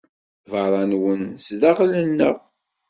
[0.51, 2.37] Beṛṛa nnwen, zdaxel nneɣ.